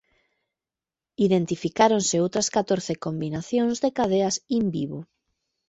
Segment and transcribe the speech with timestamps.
[1.27, 4.99] Identificáronse outras catorce combinacións de cadeas in vivo.